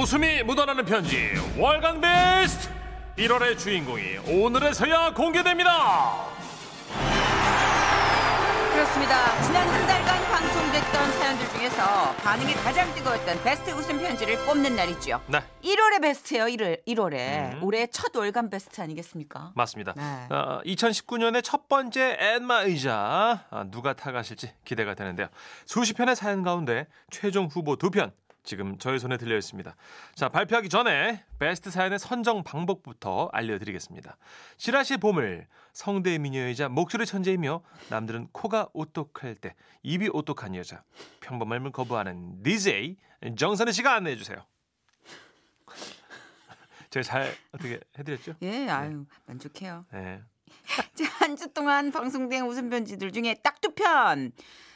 웃음이 0.00 0.42
묻어나는 0.44 0.86
편지 0.86 1.28
월간 1.58 2.00
베스트 2.00 2.70
1월의 3.18 3.58
주인공이 3.58 4.16
오늘에서야 4.28 5.12
공개됩니다. 5.12 6.24
그렇습니다. 8.72 9.42
지난 9.42 9.68
한 9.68 9.86
달간 9.86 10.22
방송됐던 10.30 11.12
사연들 11.12 11.46
중에서 11.50 12.14
반응이 12.14 12.54
가장 12.54 12.94
뜨거웠던 12.94 13.42
베스트 13.44 13.70
웃음 13.72 13.98
편지를 13.98 14.38
뽑는 14.46 14.74
날이죠. 14.74 15.20
네, 15.26 15.40
1월의 15.62 16.00
베스트예요. 16.00 16.44
1월 16.46 16.82
1월에 16.86 17.56
음. 17.56 17.60
올해 17.62 17.86
첫 17.88 18.16
월간 18.16 18.48
베스트 18.48 18.80
아니겠습니까? 18.80 19.52
맞습니다. 19.54 19.92
네. 19.94 20.02
어, 20.34 20.62
2019년의 20.64 21.44
첫 21.44 21.68
번째 21.68 22.16
엔마 22.18 22.62
의자 22.62 23.44
아, 23.50 23.64
누가 23.70 23.92
타가실지 23.92 24.50
기대가 24.64 24.94
되는데요. 24.94 25.28
수십 25.66 25.92
편의 25.92 26.16
사연 26.16 26.42
가운데 26.42 26.86
최종 27.10 27.48
후보 27.48 27.76
두 27.76 27.90
편 27.90 28.12
지금 28.42 28.78
저희 28.78 28.98
손에 28.98 29.16
들려 29.16 29.36
있습니다. 29.36 29.74
자 30.14 30.28
발표하기 30.28 30.68
전에 30.68 31.24
베스트 31.38 31.70
사연의 31.70 31.98
선정 31.98 32.42
방법부터 32.42 33.30
알려드리겠습니다. 33.32 34.16
시라시 34.56 34.96
보물 34.96 35.46
성대 35.72 36.18
미녀이자 36.18 36.68
목소리 36.68 37.06
천재이며 37.06 37.62
남들은 37.90 38.28
코가 38.32 38.68
오똑할 38.72 39.34
때 39.36 39.54
입이 39.82 40.08
오똑한 40.12 40.54
여자 40.54 40.82
평범함을 41.20 41.72
거부하는 41.72 42.42
DJ 42.42 42.96
정선희 43.36 43.72
씨가 43.72 43.94
안내해 43.94 44.16
주세요. 44.16 44.44
제가 46.90 47.02
잘 47.04 47.34
어떻게 47.52 47.80
해드렸죠? 47.98 48.34
예, 48.42 48.68
아유 48.68 49.06
만족해요. 49.26 49.84
네. 49.92 50.22
한주 51.20 51.52
동안 51.52 51.92
방송된 51.92 52.44
웃음 52.44 52.70
편지들 52.70 53.12
중에 53.12 53.34
딱 53.42 53.60
두 53.60 53.74
편. 53.74 54.32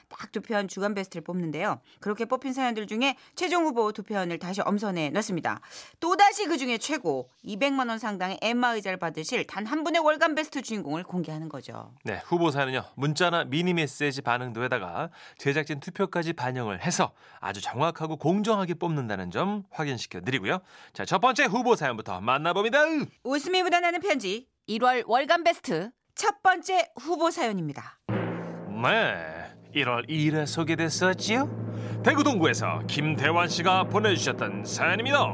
딱 0.09 0.33
두 0.33 0.41
편 0.41 0.69
주간 0.69 0.95
베스트를 0.95 1.23
뽑는데요. 1.25 1.81
그렇게 2.01 2.25
뽑힌 2.25 2.53
사연들 2.53 2.87
중에 2.87 3.17
최종 3.35 3.65
후보 3.65 3.93
두 3.93 4.03
편을 4.03 4.39
다시 4.39 4.61
엄선해 4.63 5.11
놨습니다. 5.11 5.61
또다시 6.01 6.47
그 6.47 6.57
중에 6.59 6.79
최고 6.79 7.29
200만 7.45 7.89
원 7.89 7.99
상당의 7.99 8.39
엠마 8.43 8.75
의자를 8.75 8.99
받으실 8.99 9.47
단 9.47 9.65
한 9.65 9.83
분의 9.83 10.01
월간 10.03 10.35
베스트 10.35 10.61
주인공을 10.63 11.05
공개하는 11.05 11.49
거죠. 11.49 11.93
네, 12.05 12.21
후보 12.27 12.51
사연은요. 12.51 12.85
문자나 12.97 13.45
미니 13.45 13.73
메시지 13.73 14.21
반응도에다가 14.23 15.11
제작진 15.39 15.81
투표까지 15.81 16.35
반영을 16.35 16.83
해서 16.85 17.13
아주 17.41 17.61
정확하고 17.63 18.17
공정하게 18.17 18.75
뽑는다는 18.75 19.31
점 19.31 19.65
확인시켜 19.71 20.21
드리고요. 20.21 20.61
자, 20.93 21.05
첫 21.05 21.19
번째 21.21 21.45
후보 21.45 21.77
사연부터 21.77 22.21
만나봅니다. 22.21 22.85
웃음이 23.25 23.63
묻어나는 23.63 24.01
편지 24.01 24.47
1월 24.69 25.05
월간 25.07 25.45
베스트 25.45 25.91
첫 26.15 26.43
번째 26.43 26.91
후보 27.01 27.31
사연입니다. 27.31 27.99
네. 28.09 29.44
1월 29.75 30.09
2일에 30.09 30.47
소개됐었지요? 30.47 32.03
대구 32.05 32.23
동구에서 32.23 32.83
김대환 32.87 33.49
씨가 33.49 33.85
보내주셨던 33.85 34.65
사연입니다. 34.65 35.27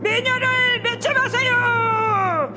미녀를 0.00 0.82
믿지 0.82 1.08
마세요! 1.12 2.54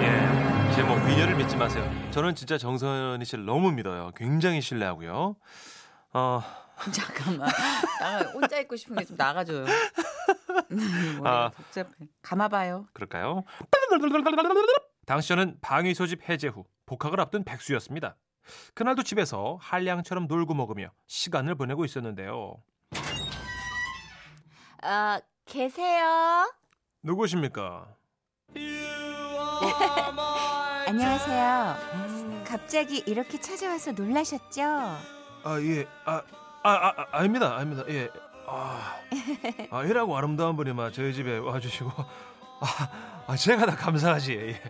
예, 0.00 0.72
제목 0.74 1.04
미녀를 1.04 1.34
믿지 1.36 1.56
마세요. 1.56 1.88
저는 2.10 2.34
진짜 2.34 2.56
정선희 2.58 3.24
씨를 3.24 3.44
너무 3.44 3.70
믿어요. 3.72 4.12
굉장히 4.16 4.60
신뢰하고요. 4.60 5.36
어, 6.14 6.42
잠깐만. 6.92 7.50
나 8.00 8.18
혼자 8.32 8.58
있고 8.60 8.76
싶은 8.76 8.96
게 8.96 9.04
좀 9.04 9.16
나가줘요. 9.16 9.64
머리가 10.68 11.44
아. 11.46 11.50
복잡해. 11.50 11.88
감아봐요. 12.22 12.86
그럴까요? 12.92 13.44
당시 15.06 15.28
저는 15.28 15.56
방위 15.60 15.94
소집 15.94 16.28
해제 16.28 16.48
후 16.48 16.64
복학을 16.92 17.20
앞둔 17.20 17.42
백수였습니다. 17.42 18.16
그날도 18.74 19.02
집에서 19.02 19.56
한량처럼 19.62 20.26
놀고 20.26 20.52
먹으며 20.52 20.90
시간을 21.06 21.54
보내고 21.54 21.86
있었는데요. 21.86 22.56
어, 24.84 25.18
계세요? 25.46 26.52
누구십니까? 27.02 27.86
안녕하세요. 30.86 32.44
갑자기 32.44 33.02
이렇게 33.06 33.40
찾아와서 33.40 33.92
놀라셨죠? 33.92 34.60
아 34.62 35.58
예, 35.60 35.86
아, 36.04 36.22
아, 36.62 36.70
아, 36.70 36.92
아 36.94 37.06
아닙니다, 37.12 37.56
아닙니다. 37.56 37.84
예, 37.88 38.10
아, 38.46 38.98
아 39.70 39.84
이라고 39.84 40.18
아름다운 40.18 40.56
분이 40.56 40.74
막 40.74 40.92
저희 40.92 41.14
집에 41.14 41.38
와주시고, 41.38 41.90
아, 42.60 43.24
아 43.28 43.36
제가 43.36 43.64
다 43.64 43.76
감사하지. 43.76 44.32
예. 44.34 44.60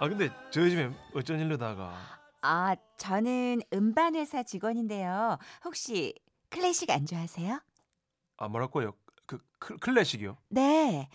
아 0.00 0.08
근데 0.08 0.30
저희 0.50 0.70
집에 0.70 0.90
어쩐 1.14 1.38
일로다가 1.40 1.94
아, 2.42 2.74
저는 2.96 3.60
음반 3.74 4.14
회사 4.16 4.42
직원인데요. 4.42 5.36
혹시 5.62 6.14
클래식 6.48 6.88
안 6.90 7.04
좋아하세요? 7.04 7.60
아 8.38 8.48
뭐랄까요? 8.48 8.94
그 9.26 9.38
클- 9.58 9.76
클래식이요? 9.76 10.38
네. 10.48 11.10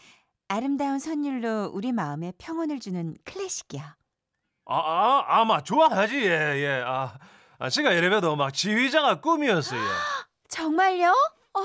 아름다운 0.48 1.00
선율로 1.00 1.72
우리 1.74 1.92
마음에 1.92 2.32
평온을 2.38 2.80
주는 2.80 3.18
클래식이요. 3.26 3.82
아, 4.68 4.76
아, 4.78 5.40
아마 5.42 5.64
좋아하지, 5.64 6.18
예, 6.18 6.30
예. 6.30 6.84
아, 6.86 7.18
아 7.58 7.70
제가 7.72 7.92
이래봬도 7.92 8.36
막 8.36 8.52
지휘자가 8.54 9.20
꿈이었어요. 9.22 9.82
예. 9.82 9.86
정말요? 10.48 11.10
어, 11.10 11.60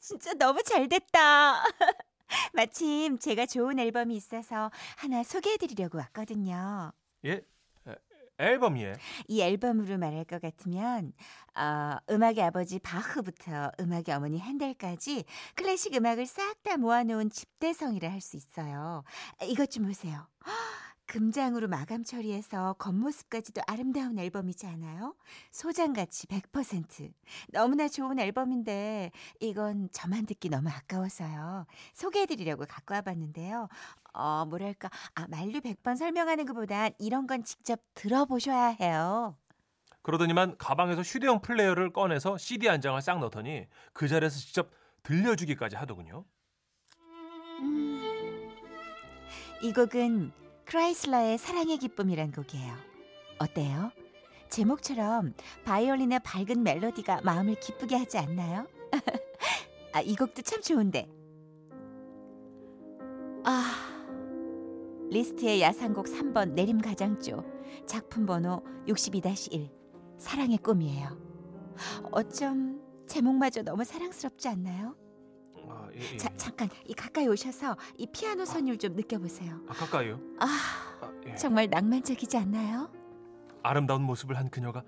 진짜 0.00 0.32
너무 0.32 0.62
잘 0.62 0.88
됐다. 0.88 1.62
마침 2.54 3.18
제가 3.18 3.46
좋은 3.46 3.78
앨범이 3.78 4.14
있어서 4.16 4.70
하나 4.96 5.22
소개해드리려고 5.22 5.98
왔거든요. 5.98 6.92
예? 7.24 7.42
에, 7.86 7.94
앨범이에? 8.38 8.94
이 9.28 9.40
앨범으로 9.42 9.98
말할 9.98 10.24
것 10.24 10.40
같으면 10.40 11.12
어, 11.54 11.96
음악의 12.10 12.42
아버지 12.42 12.78
바흐부터 12.78 13.72
음악의 13.80 14.14
어머니 14.16 14.38
핸델까지 14.40 15.24
클래식 15.54 15.94
음악을 15.94 16.26
싹 16.26 16.62
다 16.62 16.76
모아놓은 16.76 17.30
집대성이라 17.30 18.08
할 18.10 18.20
수 18.20 18.36
있어요. 18.36 19.02
이것 19.42 19.68
좀 19.70 19.86
보세요. 19.86 20.28
헉, 21.12 21.18
금장으로 21.18 21.68
마감 21.68 22.04
처리해서 22.04 22.74
겉모습까지도 22.78 23.60
아름다운 23.66 24.18
앨범이지 24.18 24.66
않아요? 24.66 25.14
소장가치 25.50 26.26
100%. 26.26 27.12
너무나 27.52 27.88
좋은 27.88 28.18
앨범인데 28.18 29.10
이건 29.40 29.88
저만 29.92 30.26
듣기 30.26 30.48
너무 30.48 30.70
아까워서요. 30.70 31.66
소개해드리려고 31.92 32.64
갖고 32.66 32.94
와봤는데요. 32.94 33.68
어, 34.14 34.44
뭐랄까, 34.46 34.90
아, 35.14 35.26
만류 35.28 35.60
100번 35.60 35.96
설명하는 35.96 36.46
것보단 36.46 36.92
이런 36.98 37.26
건 37.26 37.44
직접 37.44 37.80
들어보셔야 37.94 38.76
해요. 38.80 39.36
그러더니만 40.02 40.56
가방에서 40.58 41.02
휴대용 41.02 41.42
플레이어를 41.42 41.92
꺼내서 41.92 42.36
CD 42.38 42.66
한 42.66 42.80
장을 42.80 43.00
싹 43.00 43.20
넣더니 43.20 43.66
그 43.92 44.08
자리에서 44.08 44.38
직접 44.38 44.70
들려주기까지 45.04 45.76
하더군요. 45.76 46.24
이 49.62 49.72
곡은 49.72 50.41
크라이슬러의 50.72 51.36
사랑의 51.36 51.76
기쁨이란 51.76 52.32
곡이에요. 52.32 52.74
어때요? 53.38 53.90
제목처럼 54.48 55.34
바이올린의 55.66 56.20
밝은 56.24 56.62
멜로디가 56.62 57.20
마음을 57.24 57.56
기쁘게 57.60 57.94
하지 57.94 58.16
않나요? 58.16 58.66
아, 59.92 60.00
이 60.00 60.16
곡도 60.16 60.40
참 60.40 60.62
좋은데. 60.62 61.10
아, 63.44 63.74
리스트의 65.10 65.60
야상곡 65.60 66.06
3번 66.06 66.52
내림 66.52 66.80
가장조 66.80 67.44
작품 67.86 68.24
번호 68.24 68.62
62-1 68.88 69.70
사랑의 70.16 70.56
꿈이에요. 70.56 71.18
어쩜 72.12 72.80
제목마저 73.06 73.60
너무 73.60 73.84
사랑스럽지 73.84 74.48
않나요? 74.48 74.96
아, 75.68 75.88
예, 75.94 76.00
예. 76.14 76.16
자, 76.16 76.28
잠깐 76.36 76.68
이 76.86 76.94
가까이 76.94 77.26
오셔서 77.26 77.76
이 77.96 78.06
피아노 78.06 78.44
선율 78.44 78.78
좀 78.78 78.94
느껴보세요. 78.94 79.60
아, 79.68 79.72
가까이요? 79.72 80.20
아, 80.38 80.46
아, 81.00 81.12
예. 81.26 81.36
정말 81.36 81.68
낭만적이지 81.68 82.36
않나요? 82.36 82.90
아름다운 83.62 84.02
모습을 84.02 84.36
한 84.36 84.50
그녀가 84.50 84.82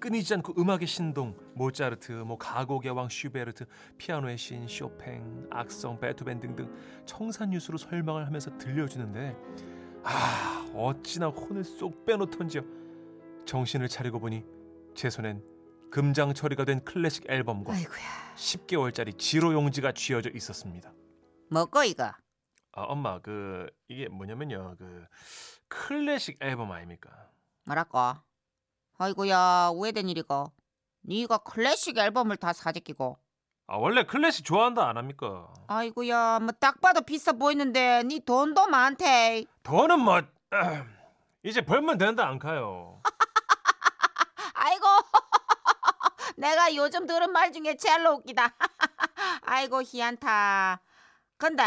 끊이지 0.00 0.34
않고 0.34 0.54
음악의 0.58 0.86
신동, 0.86 1.34
모차르트, 1.54 2.12
뭐 2.12 2.36
가곡의 2.36 2.92
왕 2.92 3.08
슈베르트, 3.08 3.64
피아노의 3.96 4.36
신 4.36 4.68
쇼팽, 4.68 5.46
악성, 5.50 5.98
베토벤 5.98 6.40
등등 6.40 6.70
청산유수로 7.06 7.78
설명을 7.78 8.26
하면서 8.26 8.56
들려주는데 8.58 9.36
아 10.02 10.66
어찌나 10.74 11.28
혼을 11.28 11.64
쏙 11.64 12.04
빼놓던지요. 12.04 12.62
정신을 13.46 13.88
차리고 13.88 14.18
보니 14.20 14.44
제 14.94 15.08
손엔 15.08 15.42
금장 15.98 16.34
처리가 16.34 16.64
된 16.64 16.84
클래식 16.84 17.30
앨범과 17.30 17.72
아이고야. 17.72 18.34
10개월짜리 18.34 19.16
지로 19.16 19.52
용지가 19.52 19.92
쥐어져 19.92 20.28
있었습니다. 20.34 20.92
뭐고 21.52 21.84
이거? 21.84 22.06
아 22.72 22.82
엄마 22.82 23.20
그 23.20 23.68
이게 23.86 24.08
뭐냐면요 24.08 24.74
그 24.76 25.06
클래식 25.68 26.38
앨범 26.42 26.72
아닙니까? 26.72 27.10
뭐라고? 27.64 28.16
아이고야 28.98 29.70
우회된 29.72 30.08
일이고. 30.08 30.50
네가 31.02 31.38
클래식 31.38 31.96
앨범을 31.96 32.38
다 32.38 32.52
사재끼고. 32.52 33.16
아 33.68 33.76
원래 33.76 34.02
클래식 34.02 34.44
좋아한다 34.44 34.88
안 34.88 34.96
합니까? 34.96 35.46
아이고야 35.68 36.40
뭐 36.40 36.50
딱 36.58 36.80
봐도 36.80 37.02
비싸 37.02 37.30
보이는데 37.30 38.02
네 38.02 38.18
돈도 38.18 38.66
많대. 38.66 39.44
더는 39.62 40.00
뭐 40.00 40.20
이제 41.44 41.60
벌면 41.64 41.98
된다 41.98 42.26
안 42.26 42.40
가요. 42.40 43.00
아이고 44.54 44.86
내가 46.36 46.74
요즘 46.74 47.06
들은 47.06 47.32
말 47.32 47.52
중에 47.52 47.76
제일 47.76 48.06
웃기다. 48.06 48.54
아이고 49.42 49.82
희한타. 49.82 50.80
근데 51.36 51.62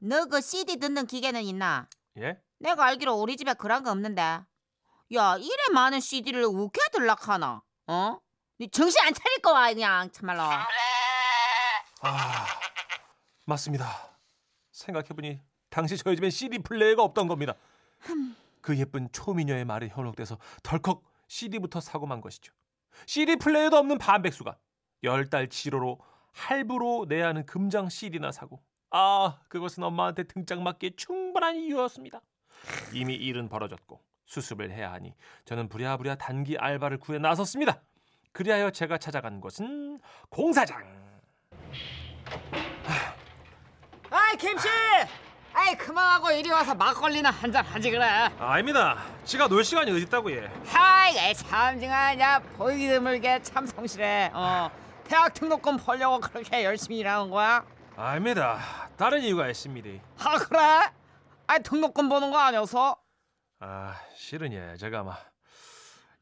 너 0.00 0.26
그 0.26 0.40
CD 0.40 0.76
듣는 0.76 1.06
기계는 1.06 1.42
있나? 1.42 1.88
예? 2.18 2.40
내가 2.58 2.84
알기로 2.86 3.14
우리 3.14 3.36
집에 3.36 3.54
그런 3.54 3.82
거 3.82 3.90
없는데. 3.90 4.22
야, 5.14 5.36
이래 5.38 5.68
많은 5.72 6.00
CD를 6.00 6.44
우게 6.44 6.80
들락하나? 6.92 7.62
어? 7.86 8.18
니 8.60 8.68
정신 8.70 9.00
안 9.04 9.14
차릴 9.14 9.40
거야 9.40 9.68
그냥 9.72 10.10
참말로. 10.10 10.42
아, 12.02 12.46
맞습니다. 13.44 14.18
생각해보니 14.72 15.40
당시 15.70 15.96
저희 15.96 16.16
집엔 16.16 16.30
CD 16.30 16.58
플레이어가 16.58 17.02
없던 17.02 17.28
겁니다. 17.28 17.54
그 18.60 18.76
예쁜 18.78 19.08
초미녀의 19.12 19.64
말에 19.64 19.88
현혹돼서 19.88 20.38
덜컥 20.62 21.02
CD부터 21.28 21.80
사고 21.80 22.06
만 22.06 22.20
것이죠. 22.20 22.52
CD 23.06 23.36
플레이어도 23.36 23.76
없는 23.76 23.98
반백수가 23.98 24.56
열달 25.02 25.48
치료로 25.48 26.00
할부로 26.32 27.06
내야 27.08 27.28
하는 27.28 27.44
금장 27.46 27.88
CD나 27.88 28.32
사고 28.32 28.60
아 28.90 29.38
그것은 29.48 29.82
엄마한테 29.82 30.24
등짝 30.24 30.62
맞기에 30.62 30.90
충분한 30.96 31.56
이유였습니다. 31.56 32.20
이미 32.92 33.14
일은 33.14 33.48
벌어졌고 33.48 34.00
수습을 34.26 34.70
해야 34.70 34.92
하니 34.92 35.14
저는 35.44 35.68
부랴부랴 35.68 36.16
단기 36.16 36.56
알바를 36.58 36.98
구해 36.98 37.18
나섰습니다. 37.18 37.82
그리하여 38.32 38.70
제가 38.70 38.98
찾아간 38.98 39.40
곳은 39.40 40.00
공사장. 40.28 40.84
아이 44.10 44.36
김씨 44.36 44.68
아이 45.58 45.74
그만하고 45.76 46.30
이리 46.32 46.50
와서 46.50 46.74
막걸리나 46.74 47.30
한 47.30 47.50
잔 47.50 47.64
하지 47.64 47.90
그래 47.90 48.04
아닙니다. 48.38 49.02
지가 49.24 49.48
놀 49.48 49.64
시간이 49.64 49.90
어디 49.90 50.02
있다고 50.02 50.30
예. 50.32 50.50
하이 50.66 51.34
참 51.34 51.80
정하냐 51.80 52.40
보이기 52.58 52.88
드물게 52.88 53.40
참 53.42 53.64
성실해 53.66 54.32
어 54.34 54.70
대학 55.04 55.32
등록금 55.32 55.78
벌려고 55.78 56.20
그렇게 56.20 56.62
열심히 56.64 56.98
일하는 56.98 57.30
거야 57.30 57.64
아닙니다. 57.96 58.58
다른 58.98 59.22
이유가 59.22 59.48
있습니다. 59.48 59.88
아 60.18 60.38
그래 60.38 60.60
아이 61.46 61.62
등록금 61.62 62.08
버는 62.10 62.30
거 62.30 62.38
아니어서 62.38 62.96
아 63.60 63.94
실은 64.14 64.52
예 64.52 64.76
제가 64.76 65.04
막 65.04 65.18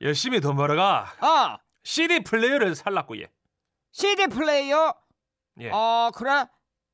열심히 0.00 0.40
돈 0.40 0.54
벌어가 0.54 1.12
어 1.20 1.58
CD 1.82 2.22
플레이어를 2.22 2.76
살라꼬예. 2.76 3.26
CD 3.90 4.28
플레이어 4.28 4.94
예. 5.60 5.70
어 5.72 6.10
그래 6.14 6.46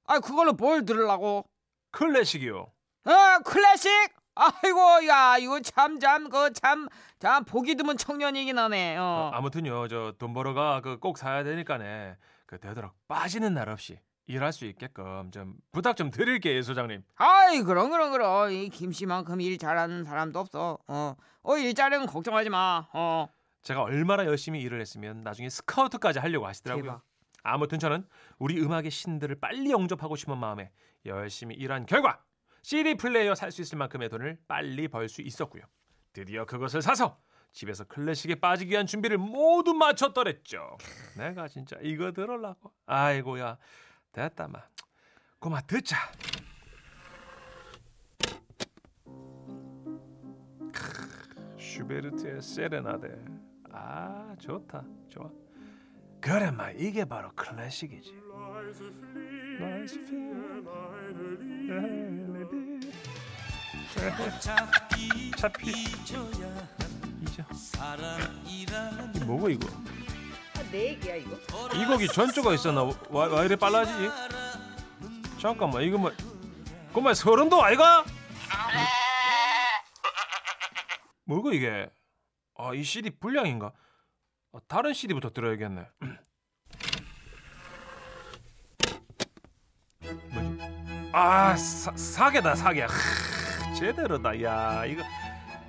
아이 0.07 0.21
그걸로 0.21 0.53
뭘 0.55 0.87
들으려고 0.87 1.45
클래식이요. 1.91 2.59
어 3.07 3.39
클래식 3.45 3.91
아이고 4.35 5.07
야 5.09 5.37
이거 5.39 5.61
참 5.61 5.99
참 5.99 6.29
그 6.31 6.51
참 6.53 6.89
참 7.19 7.45
보기 7.45 7.75
드문 7.75 7.97
청년이긴 7.97 8.59
하네 8.59 8.97
어, 8.99 9.03
어 9.03 9.31
아무튼요 9.35 9.89
저 9.89 10.13
돈 10.19 10.33
벌어가 10.33 10.81
그 10.81 10.99
꼭 10.99 11.19
사야 11.19 11.43
되니까네 11.45 12.17
그 12.47 12.59
되도록 12.59 12.93
빠지는 13.09 13.55
날 13.55 13.69
없이 13.69 13.99
일할 14.27 14.53
수 14.53 14.65
있게끔 14.67 15.31
좀 15.33 15.55
부탁 15.73 15.97
좀 15.97 16.11
드릴게요 16.11 16.63
소장님. 16.63 17.03
아이 17.17 17.63
그럼 17.63 17.91
그럼 17.91 18.13
그럼 18.13 18.51
이 18.53 18.69
김씨만큼 18.69 19.41
일 19.41 19.59
잘하는 19.59 20.05
사람도 20.05 20.39
없어 20.39 20.79
어, 20.87 21.17
어 21.43 21.57
일자리는 21.57 22.07
걱정하지 22.07 22.51
마 22.51 22.87
어 22.93 23.29
제가 23.63 23.83
얼마나 23.83 24.25
열심히 24.25 24.61
일을 24.63 24.81
했으면 24.81 25.23
나중에 25.23 25.51
스카우트까지 25.51 26.19
하려고 26.19 26.47
하시더라고요. 26.47 26.83
대박. 26.85 27.03
아무튼 27.43 27.79
저는 27.79 28.07
우리 28.39 28.61
음악의 28.61 28.91
신들을 28.91 29.41
빨리 29.41 29.71
영접하고 29.71 30.17
싶은 30.17 30.37
마음에 30.39 30.73
열심히 31.07 31.55
일한 31.55 31.87
결과 31.87 32.23
CD 32.63 32.95
플레이어 32.97 33.35
살 33.35 33.51
수 33.51 33.63
있을 33.63 33.79
만큼의 33.79 34.09
돈을 34.11 34.39
빨리 34.47 34.89
벌 34.89 35.09
수 35.09 35.23
있었고요. 35.23 35.63
드디어 36.13 36.45
그것을 36.45 36.83
사서 36.83 37.19
집에서 37.53 37.85
클래식에 37.85 38.37
빠지기 38.37 38.73
위한 38.73 38.87
준비를 38.87 39.19
모두 39.19 39.73
마쳤더랬죠. 39.75 40.77
내가 41.17 41.49
진짜 41.49 41.77
이거 41.83 42.13
들으려고. 42.13 42.73
아이고야 42.87 43.57
됐다 44.13 44.49
마. 44.49 44.63
고마 45.39 45.61
듣자. 45.63 45.97
크, 50.73 51.59
슈베르트의 51.59 52.43
세레나데. 52.43 53.09
아 53.73 54.35
좋다 54.39 54.85
좋아. 55.09 55.31
그래 56.21 56.51
마. 56.51 56.71
이게 56.71 57.05
바로 57.05 57.31
클래식이지. 57.35 58.15
차피 65.37 65.71
잊어 65.71 66.29
이 68.47 69.25
뭐고 69.25 69.49
이거? 69.49 69.69
내 70.71 70.91
얘기야 70.91 71.17
이거? 71.17 71.37
이 71.75 71.85
곡이 71.87 72.09
전조가 72.09 72.55
있었나 72.55 72.83
와, 72.83 72.95
와 73.29 73.45
이래 73.45 73.57
빨라지지? 73.57 74.09
잠깐만 75.41 75.83
이거 75.83 75.99
뭐 75.99 76.13
그만 76.95 77.15
서른도 77.15 77.63
아이가? 77.63 78.05
뭐고 81.25 81.53
이게? 81.53 81.91
아이 82.57 82.83
CD 82.85 83.11
불량인가 83.11 83.73
아, 84.53 84.59
다른 84.67 84.93
CD부터 84.93 85.31
들어야겠네. 85.31 85.87
뭐지? 90.33 90.59
아 91.13 91.57
사, 91.57 91.93
사계다 91.97 92.55
사계. 92.57 92.83
하, 92.83 92.89
제대로다. 93.75 94.43
야 94.43 94.85
이거 94.87 95.03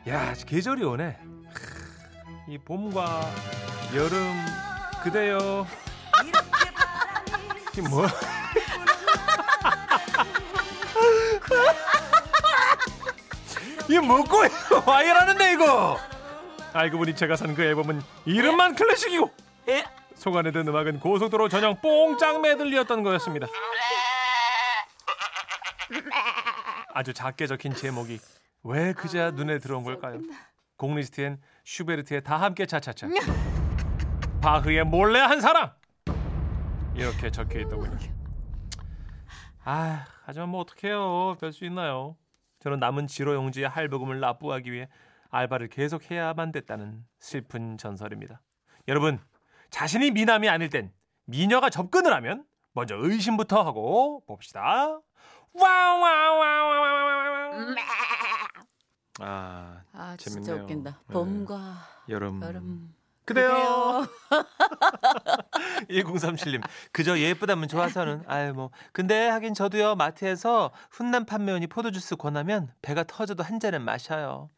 야 0.08 0.34
계절이 0.34 0.84
오네. 0.84 1.18
하, 1.20 2.46
이 2.48 2.58
봄과 2.58 3.22
여름 3.96 4.46
그대여. 5.04 5.68
이 7.78 7.82
뭐? 7.82 8.06
이거 13.90 14.02
뭐고 14.02 14.46
이거 14.46 14.84
와 14.86 15.04
이러는데 15.04 15.54
이거 15.54 15.98
알고 16.74 16.98
보니 17.00 17.16
제가 17.16 17.36
산 17.36 17.56
그 17.56 17.64
앨범은 17.64 18.02
이름만 18.26 18.76
클래식이고 18.76 19.30
속 20.16 20.36
안에 20.38 20.52
든 20.52 20.68
음악은 20.68 21.00
고속도로 21.00 21.50
전용 21.50 21.76
뽕짝 21.82 22.42
메들리였던 22.42 23.04
거였습니다. 23.04 23.48
아주 26.94 27.14
작게 27.14 27.48
적힌 27.48 27.74
제목이 27.74 28.20
왜 28.64 28.94
그제야 28.94 29.32
눈에 29.32 29.60
들어온 29.60 29.84
걸까요? 29.84 30.20
공리스트엔 30.78 31.42
슈베르트의 31.66 32.24
다 32.24 32.38
함께 32.38 32.66
차차차 32.66 33.08
바흐의 34.42 34.86
몰래 34.86 35.20
한 35.20 35.42
사랑 35.42 35.74
이렇게 36.96 37.32
적혀 37.32 37.60
있더군요. 37.62 37.98
아 39.64 40.06
하지만 40.26 40.50
뭐 40.50 40.62
어떡해요? 40.62 41.36
별 41.40 41.52
수 41.52 41.66
있나요? 41.66 42.16
저는 42.60 42.80
남은 42.80 43.08
지로 43.08 43.34
용지의 43.34 43.68
할부금을 43.70 44.20
납부하기 44.20 44.72
위해 44.72 44.88
알바를 45.32 45.70
계속 45.70 46.12
해야만 46.12 46.52
됐다는 46.52 47.06
슬픈 47.20 47.78
전설입니다. 47.78 48.42
여러분 48.88 49.20
자신이 49.70 50.12
미남이 50.12 50.50
아닐 50.50 50.70
땐 50.70 50.92
미녀가 51.26 51.70
접근을 51.70 52.14
하면 52.14 52.46
먼저 52.74 52.96
의심부터 52.98 53.62
하고 53.64 54.24
봅시다. 54.28 55.00
와와와와와와. 55.54 56.92
아아 59.20 60.16
진짜 60.18 60.42
재밌네요. 60.42 60.64
웃긴다. 60.64 61.00
네. 61.08 61.14
봄과 61.14 61.76
여름. 62.10 62.42
여름. 62.42 62.94
그래요. 63.26 64.06
1037님 65.90 66.62
그저 66.92 67.18
예쁘다면 67.18 67.68
좋아서는 67.68 68.24
아유 68.28 68.54
뭐 68.54 68.72
근데 68.92 69.28
하긴 69.28 69.54
저도요 69.54 69.96
마트에서 69.96 70.72
훈남 70.90 71.26
판매원이 71.26 71.68
포도주스 71.68 72.16
권하면 72.16 72.72
배가 72.82 73.04
터져도 73.04 73.44
한 73.44 73.60
잔은 73.60 73.84
마셔요. 73.84 74.50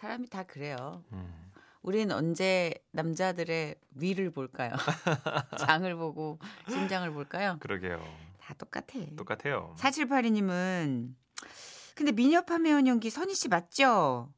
사람이 0.00 0.28
다 0.28 0.42
그래요. 0.42 1.04
음. 1.12 1.50
우린 1.82 2.12
언제 2.12 2.74
남자들의 2.92 3.74
위를 3.96 4.30
볼까요? 4.30 4.72
장을 5.58 5.94
보고 5.96 6.38
심장을 6.68 7.10
볼까요? 7.10 7.56
그러게요. 7.60 8.02
다 8.40 8.54
똑같아. 8.54 8.98
똑같아요. 9.16 9.74
4782님은 9.78 11.14
근데 11.94 12.12
미녀 12.12 12.42
파매원 12.42 12.86
연기 12.86 13.10
선희 13.10 13.34
씨 13.34 13.48
맞죠? 13.48 14.32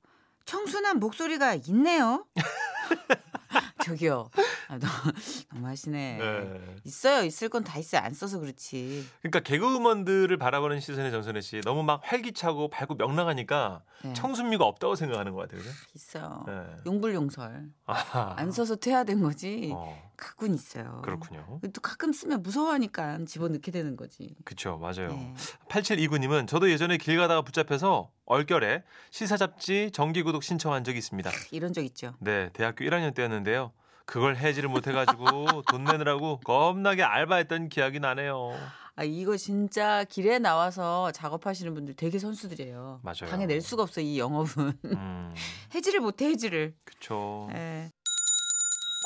청순한 0.47 0.99
목소리가 0.99 1.55
있네요. 1.55 2.27
저기요. 3.85 4.31
아, 4.75 4.78
너, 4.78 4.87
너무 5.54 5.66
하시네. 5.69 6.19
네. 6.19 6.76
있어요. 6.85 7.25
있을 7.25 7.49
건 7.49 7.62
다 7.64 7.78
있어요. 7.78 8.02
안 8.02 8.12
써서 8.12 8.38
그렇지. 8.40 9.07
그러니까 9.21 9.40
개그우먼들을 9.40 10.37
바라보는 10.37 10.81
시선의 10.81 11.11
전선혜 11.12 11.40
씨 11.40 11.61
너무 11.62 11.83
막 11.83 12.00
활기차고 12.04 12.69
밝고 12.69 12.97
명랑하니까 12.97 13.83
네. 14.04 14.12
청순미가 14.12 14.64
없다고 14.64 14.97
생각하는 14.97 15.33
것 15.33 15.43
같아요. 15.43 15.61
그죠? 15.62 15.71
있어요. 15.95 16.45
네. 16.47 16.62
용불용설. 16.87 17.71
아하. 17.87 18.35
안 18.37 18.50
써서 18.50 18.76
퇴화된 18.76 19.21
거지. 19.23 19.71
어, 19.73 20.11
가끔 20.16 20.54
있어요. 20.54 21.00
그렇군요. 21.04 21.61
또 21.73 21.81
가끔 21.81 22.12
쓰면 22.12 22.43
무서워하니까 22.43 23.25
집어넣게 23.26 23.71
되는 23.71 23.97
거지. 23.97 24.35
그쵸 24.45 24.76
맞아요. 24.78 25.09
네. 25.09 25.35
8729님은 25.69 26.47
저도 26.47 26.71
예전에 26.71 26.99
길 26.99 27.16
가다가 27.16 27.43
붙잡혀서 27.43 28.11
얼결에 28.26 28.83
시사 29.11 29.37
잡지 29.37 29.90
정기 29.93 30.23
구독 30.23 30.43
신청한 30.43 30.85
적이 30.85 30.99
있습니다. 30.99 31.31
이런 31.50 31.73
적 31.73 31.83
있죠. 31.85 32.14
네, 32.21 32.50
대학교 32.52 32.85
1학년 32.85 33.14
때였는데요. 33.14 33.73
그걸 34.07 34.37
해지를 34.37 34.69
못해가지고 34.69 35.63
돈 35.71 35.85
내느라고 35.85 36.41
겁나게 36.41 37.03
알바했던 37.03 37.69
기억이 37.69 38.01
나네요. 38.01 38.53
아 38.97 39.03
이거 39.03 39.37
진짜 39.37 40.05
길에 40.05 40.39
나와서 40.39 41.11
작업하시는 41.13 41.75
분들 41.75 41.95
되게 41.95 42.19
선수들이에요. 42.19 43.01
맞아요. 43.03 43.29
당해낼 43.29 43.61
수가 43.61 43.83
없어 43.83 44.01
이 44.01 44.19
영업은. 44.19 44.73
음, 44.85 45.35
해지를 45.75 46.01
못해 46.01 46.27
해지를. 46.27 46.75
그쵸. 46.85 47.49
예. 47.55 47.91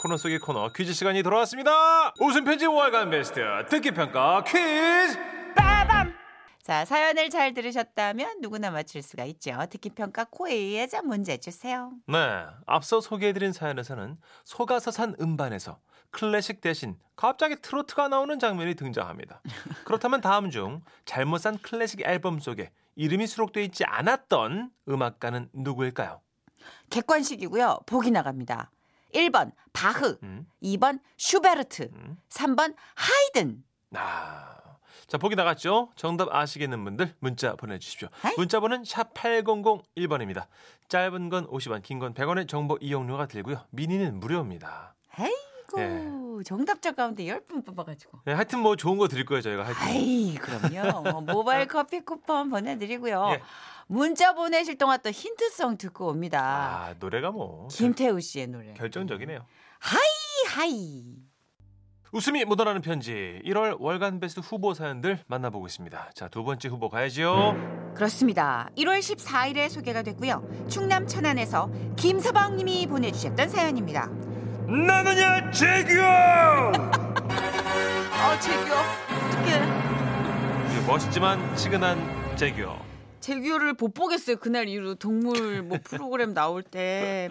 코너 0.02 0.16
속의 0.16 0.38
코너 0.40 0.68
퀴즈 0.72 0.92
시간이 0.92 1.22
돌아왔습니다. 1.22 2.12
웃음 2.20 2.44
편지 2.44 2.66
월간 2.66 3.10
베스트 3.10 3.40
듣기 3.68 3.92
평가 3.92 4.44
퀴즈. 4.44 5.37
자, 6.68 6.84
사연을 6.84 7.30
잘 7.30 7.54
들으셨다면 7.54 8.42
누구나 8.42 8.70
맞출 8.70 9.00
수가 9.00 9.24
있죠. 9.24 9.56
듣기 9.70 9.88
평가 9.88 10.24
코에이에자 10.24 11.00
문제 11.00 11.38
주세요. 11.38 11.92
네, 12.06 12.44
앞서 12.66 13.00
소개해드린 13.00 13.54
사연에서는 13.54 14.18
속아서 14.44 14.90
산 14.90 15.16
음반에서 15.18 15.80
클래식 16.10 16.60
대신 16.60 16.98
갑자기 17.16 17.56
트로트가 17.56 18.08
나오는 18.08 18.38
장면이 18.38 18.74
등장합니다. 18.74 19.40
그렇다면 19.84 20.20
다음 20.20 20.50
중 20.50 20.82
잘못 21.06 21.38
산 21.38 21.56
클래식 21.56 22.02
앨범 22.02 22.38
속에 22.38 22.70
이름이 22.96 23.26
수록되어 23.28 23.62
있지 23.62 23.86
않았던 23.86 24.70
음악가는 24.90 25.48
누구일까요? 25.54 26.20
객관식이고요. 26.90 27.78
보기 27.86 28.10
나갑니다. 28.10 28.70
1번 29.14 29.52
바흐, 29.72 30.18
음, 30.22 30.46
2번 30.62 31.00
슈베르트, 31.16 31.88
음. 31.94 32.18
3번 32.28 32.74
하이든. 32.94 33.64
아, 33.94 34.58
자 35.06 35.16
보기 35.18 35.34
나갔죠? 35.36 35.90
정답 35.96 36.34
아시겠는 36.34 36.82
분들 36.84 37.14
문자 37.20 37.54
보내주십시오. 37.54 38.08
하이. 38.20 38.34
문자번은 38.36 38.84
샵 38.84 39.14
8001번입니다. 39.14 40.46
짧은 40.88 41.28
건 41.28 41.46
50원, 41.48 41.82
긴 41.82 41.98
건 41.98 42.14
100원의 42.14 42.48
정보 42.48 42.76
이용료가 42.80 43.26
들고요. 43.26 43.64
미니는 43.70 44.20
무료입니다. 44.20 44.94
아이고, 45.14 45.80
예. 46.40 46.44
정답자 46.44 46.92
가운데 46.92 47.24
10분 47.24 47.64
뽑아가지고. 47.66 48.20
네, 48.24 48.32
하여튼 48.32 48.60
뭐 48.60 48.76
좋은 48.76 48.96
거 48.98 49.08
드릴 49.08 49.24
거예요 49.24 49.42
저희가 49.42 49.64
하여튼. 49.64 49.82
아이, 49.82 50.34
그럼요. 50.36 51.20
모바일 51.32 51.66
커피 51.66 52.00
쿠폰 52.00 52.48
보내드리고요. 52.50 53.30
예. 53.32 53.42
문자 53.86 54.34
보내실 54.34 54.78
동안 54.78 54.98
또 55.02 55.10
힌트송 55.10 55.78
듣고 55.78 56.08
옵니다. 56.08 56.40
아 56.88 56.94
노래가 57.00 57.30
뭐 57.30 57.68
김태우 57.68 58.20
씨의 58.20 58.46
노래. 58.48 58.74
결정적이네요. 58.74 59.44
하이. 59.80 61.27
웃음이 62.12 62.44
묻어나는 62.46 62.80
편지 62.80 63.40
1월 63.44 63.76
월간 63.78 64.18
베스트 64.20 64.40
후보 64.40 64.72
사연들 64.72 65.18
만나보고 65.26 65.66
있습니다. 65.66 66.10
자 66.14 66.28
두 66.28 66.42
번째 66.44 66.68
후보 66.68 66.88
가야죠. 66.88 67.54
그렇습니다. 67.94 68.68
1월 68.78 68.98
14일에 69.00 69.68
소개가 69.68 70.02
됐고요. 70.02 70.42
충남 70.68 71.06
천안에서 71.06 71.70
김서방 71.96 72.56
님이 72.56 72.86
보내주셨던 72.86 73.48
사연입니다. 73.48 74.06
나느냐 74.66 75.50
재규. 75.50 76.00
어, 76.00 76.72
재규. 78.40 78.72
어떡해. 79.26 80.86
멋있지만 80.86 81.56
치근한 81.56 81.98
재규. 82.36 82.68
재규를 83.28 83.74
못 83.74 83.92
보겠어요. 83.92 84.36
그날 84.36 84.68
이후로 84.68 84.94
동물 84.94 85.62
뭐 85.62 85.78
프로그램 85.84 86.32
나올 86.32 86.62
때 86.62 87.28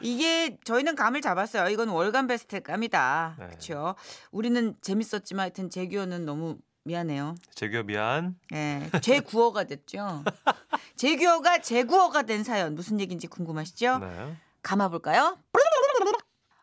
이게 0.00 0.58
저희는 0.64 0.96
감을 0.96 1.20
잡았어요. 1.20 1.70
이건 1.70 1.90
월간 1.90 2.26
베스트 2.26 2.60
감이다. 2.60 3.36
네. 3.38 3.46
그렇죠. 3.46 3.94
우리는 4.32 4.74
재밌었지만 4.80 5.44
하여튼 5.44 5.70
재규어는 5.70 6.24
너무 6.24 6.58
미안해요. 6.82 7.36
재규 7.54 7.84
미안. 7.84 8.36
예. 8.52 8.90
제구어가 9.00 9.64
됐죠. 9.64 10.24
제규어가 10.96 11.58
제구어가 11.58 12.22
된 12.22 12.42
사연 12.42 12.74
무슨 12.74 12.98
얘기인지 12.98 13.28
궁금하시죠? 13.28 13.98
네. 13.98 14.36
감아볼까요? 14.62 15.38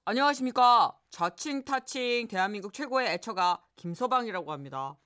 안녕하십니까. 0.04 0.94
자칭 1.12 1.64
타칭 1.64 2.28
대한민국 2.28 2.74
최고의 2.74 3.08
애처가 3.14 3.62
김서방이라고 3.78 4.52
합니다. 4.52 4.98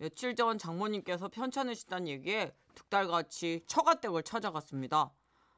며칠 0.00 0.34
전 0.34 0.56
장모님께서 0.56 1.28
편찮으시다는 1.28 2.08
얘기에 2.08 2.54
득달같이 2.74 3.64
처가댁을 3.66 4.22
찾아갔습니다. 4.22 5.12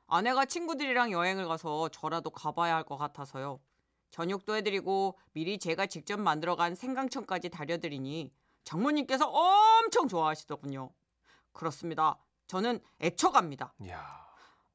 아내가 0.09 0.47
친구들이랑 0.47 1.13
여행을 1.13 1.47
가서 1.47 1.89
저라도 1.91 2.31
가봐야 2.31 2.75
할 2.75 2.83
것 2.85 2.97
같아서요. 2.97 3.61
저녁도 4.11 4.57
해드리고 4.57 5.17
미리 5.33 5.59
제가 5.61 5.87
직접 5.87 6.19
만들어간 6.19 6.75
생강청까지 6.75 7.51
다려드리니 7.51 8.33
장모님께서 8.65 9.29
엄청 9.31 10.09
좋아하시더군요. 10.09 10.91
그렇습니다. 11.53 12.19
저는 12.49 12.81
애처갑니다. 13.01 13.75
야. 13.91 14.27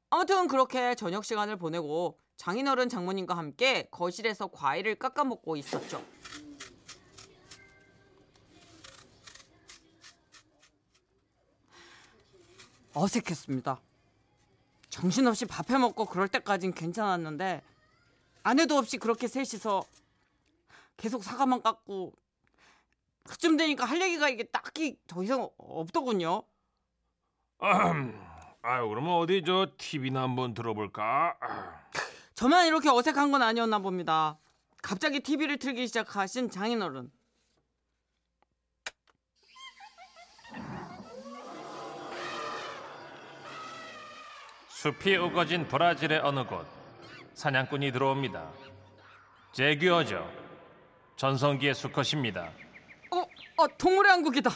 아무튼 0.08 0.48
그렇게 0.48 0.94
저녁 0.94 1.26
시간을 1.26 1.56
보내고 1.58 2.18
장인어른 2.36 2.88
장모님과 2.88 3.36
함께 3.36 3.86
거실에서 3.90 4.46
과일을 4.46 4.94
깎아 4.94 5.24
먹고 5.24 5.56
있었죠. 5.56 6.02
어색했습니다. 12.98 13.80
정신없이 14.90 15.46
밥 15.46 15.70
해 15.70 15.78
먹고 15.78 16.06
그럴 16.06 16.28
때까진 16.28 16.72
괜찮았는데 16.72 17.62
아내도 18.42 18.76
없이 18.76 18.98
그렇게 18.98 19.28
셋이서 19.28 19.84
계속 20.96 21.22
사과만 21.22 21.62
깎고 21.62 22.12
그쯤 23.24 23.56
되니까 23.56 23.84
할 23.84 24.00
얘기가 24.00 24.28
이게 24.28 24.44
딱히 24.44 24.98
더 25.06 25.22
이상 25.22 25.48
없더군요. 25.58 26.42
아유 27.60 28.88
그러면 28.88 29.14
어디 29.14 29.42
저 29.44 29.68
TV나 29.76 30.22
한번 30.22 30.54
들어볼까? 30.54 31.36
저만 32.34 32.66
이렇게 32.66 32.88
어색한 32.88 33.30
건 33.30 33.42
아니었나 33.42 33.78
봅니다. 33.80 34.38
갑자기 34.82 35.20
TV를 35.20 35.58
틀기 35.58 35.86
시작하신 35.86 36.50
장인어른. 36.50 37.10
숲이 44.78 45.16
우거진 45.16 45.66
브라질의 45.66 46.20
어느 46.20 46.44
곳 46.46 46.64
사냥꾼이 47.34 47.90
들어옵니다. 47.90 48.48
재규어죠. 49.50 50.24
전성기의 51.16 51.74
수컷입니다. 51.74 52.48
어, 53.10 53.24
어 53.56 53.66
동물의 53.76 54.12
왕국이다. 54.12 54.50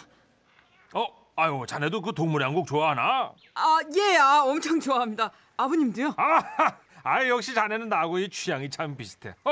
어, 0.95 1.07
아유 1.35 1.64
자네도 1.67 2.02
그 2.02 2.12
동물의 2.14 2.47
왕국 2.47 2.69
좋아하나? 2.69 3.33
아, 3.57 3.79
예, 3.97 4.17
아, 4.19 4.45
엄청 4.45 4.79
좋아합니다. 4.79 5.33
아버님도요? 5.57 6.14
아, 6.17 6.41
아 7.02 7.26
역시 7.26 7.52
자네는 7.52 7.88
나하고의 7.88 8.29
취향이 8.31 8.71
참 8.71 8.97
비슷해. 8.97 9.35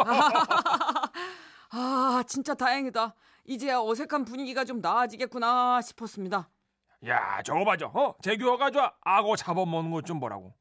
아, 1.72 2.22
진짜 2.28 2.54
다행이다. 2.54 3.16
이제야 3.44 3.80
어색한 3.80 4.24
분위기가 4.24 4.64
좀 4.64 4.80
나아지겠구나 4.80 5.80
싶었습니다. 5.82 6.48
야, 7.08 7.42
저거 7.42 7.64
봐줘. 7.64 7.86
어, 7.92 8.14
재규어가 8.22 8.70
좋아. 8.70 8.92
악어 9.00 9.34
잡아먹는 9.34 9.90
것 9.90 10.02
좀 10.04 10.20
보라고. 10.20 10.54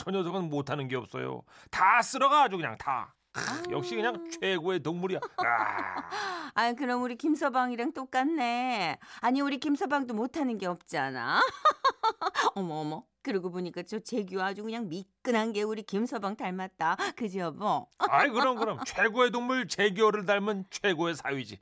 크, 0.00 0.04
저 0.04 0.10
녀석은 0.10 0.48
못하는 0.48 0.88
게 0.88 0.96
없어요. 0.96 1.42
다 1.70 2.02
쓸어가 2.02 2.44
아주 2.44 2.56
그냥 2.56 2.76
다. 2.78 3.14
크, 3.32 3.70
역시 3.70 3.94
그냥 3.94 4.28
최고의 4.40 4.80
동물이야. 4.80 5.20
아, 5.36 6.02
아, 6.54 6.72
그럼 6.72 7.02
우리 7.02 7.16
김서방이랑 7.16 7.92
똑같네. 7.92 8.98
아니, 9.20 9.40
우리 9.40 9.58
김서방도 9.58 10.14
못하는 10.14 10.58
게 10.58 10.66
없잖아. 10.66 11.40
어머, 12.54 12.74
어머. 12.76 13.04
그러고 13.22 13.50
보니까 13.50 13.82
저 13.82 13.98
재규 13.98 14.40
아주 14.40 14.62
그냥 14.62 14.88
미끈한 14.88 15.52
게 15.52 15.62
우리 15.62 15.82
김서방 15.82 16.36
닮았다. 16.36 16.96
그지, 17.16 17.38
여보? 17.38 17.86
아이 17.98 18.30
그럼 18.30 18.56
그럼 18.56 18.78
최고의 18.84 19.30
동물 19.30 19.68
재규어를 19.68 20.24
닮은 20.24 20.64
최고의 20.70 21.14
사위지. 21.14 21.60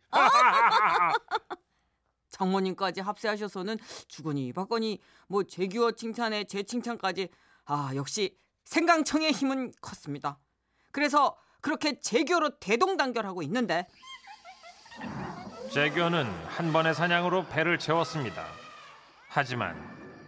장모님까지 2.31 3.01
합세하셔서는 3.01 3.79
주거니 4.07 4.53
받거니 4.53 5.01
뭐 5.27 5.43
제규어 5.43 5.91
칭찬에 5.93 6.45
제 6.45 6.63
칭찬까지 6.63 7.29
아 7.69 7.93
역시 7.95 8.35
생강청의 8.65 9.31
힘은 9.33 9.73
컸습니다. 9.83 10.39
그래서 10.91 11.37
그렇게 11.61 12.01
제규어로 12.01 12.59
대동단결하고 12.59 13.43
있는데 13.43 13.87
재규어는 15.73 16.25
한 16.47 16.73
번의 16.73 16.95
사냥으로 16.95 17.47
배를 17.47 17.79
채웠습니다. 17.79 18.47
하지만 19.29 19.77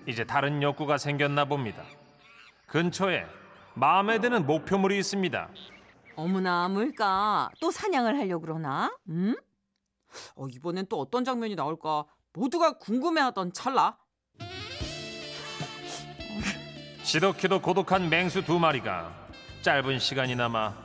이제 0.07 0.23
다른 0.25 0.63
욕구가 0.63 0.99
생겼나 0.99 1.47
봅니다. 1.47 1.83
근처에 2.67 3.27
마음에 3.75 4.19
드는 4.21 4.47
목표물이 4.47 4.99
있습니다. 4.99 5.49
어머나, 6.17 6.69
뭘까? 6.69 7.49
또 7.61 7.71
사냥을 7.71 8.19
하려고 8.19 8.43
그러나? 8.43 8.95
음? 9.09 9.35
어, 10.35 10.47
이번엔 10.47 10.87
또 10.91 11.01
어떤 11.01 11.25
장면이 11.25 11.55
나올까 11.55 12.05
모두가 12.35 12.77
궁금해하던 12.77 13.55
찰나 13.55 13.97
지독히도 17.11 17.61
고독한 17.61 18.09
맹수 18.09 18.45
두 18.45 18.61
마리가 18.61 19.13
짧은 19.63 19.99
시간이나마 19.99 20.77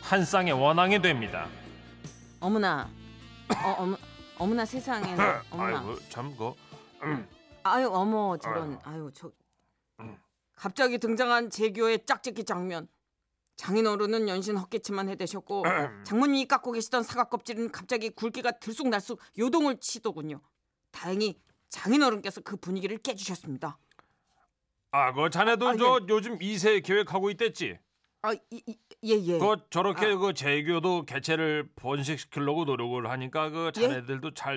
한 0.00 0.24
쌍의 0.24 0.52
원앙이 0.54 1.00
됩니다. 1.00 1.46
어머나. 2.40 2.90
어, 3.64 3.76
어머, 3.78 3.96
어머나 4.38 4.64
세상에. 4.64 5.14
어머나. 5.52 5.78
아이고 5.78 5.96
참그 6.08 6.52
아유, 7.62 7.88
어머, 7.92 8.36
저런. 8.38 8.76
아유, 8.82 9.08
저. 9.14 9.30
갑자기 10.56 10.98
등장한 10.98 11.50
제규어의 11.50 12.06
짝짓기 12.06 12.42
장면 12.42 12.88
장인어른은 13.54 14.28
연신 14.28 14.56
헛기침만 14.56 15.08
해대셨고 15.10 15.62
장모님이 16.02 16.46
깎고 16.46 16.72
계시던 16.72 17.04
사과 17.04 17.28
껍질은 17.28 17.70
갑자기 17.70 18.10
굵기가 18.10 18.58
들쑥날쑥 18.58 19.20
요동을 19.38 19.78
치더군요. 19.78 20.40
다행히 20.90 21.40
장인어른께서 21.68 22.40
그 22.40 22.56
분위기를 22.56 22.98
깨주셨습니다. 22.98 23.78
아, 24.90 25.12
그 25.12 25.28
자네도 25.28 25.68
아, 25.68 25.76
저 25.76 26.00
요즘 26.08 26.38
2세 26.38 26.82
계획하고 26.82 27.30
있댔지? 27.30 27.78
아, 28.22 28.32
이, 28.32 28.62
이, 28.66 28.76
예, 29.04 29.14
예. 29.14 29.38
그 29.38 29.56
저렇게 29.70 30.06
아. 30.06 30.16
그 30.16 30.34
재교도 30.34 31.04
개체를 31.04 31.68
번식시키려고 31.76 32.64
노력을 32.64 33.08
하니까 33.08 33.50
그 33.50 33.70
예? 33.76 33.80
자네들도 33.80 34.34
잘 34.34 34.56